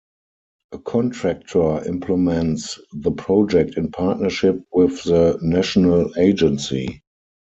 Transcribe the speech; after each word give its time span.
A 0.71 0.79
contractor 0.79 1.85
implements 1.87 2.79
the 2.91 3.11
project 3.11 3.77
in 3.77 3.91
partnership 3.91 4.65
with 4.73 5.03
the 5.03 5.37
national 5.43 6.17
agency. 6.17 7.03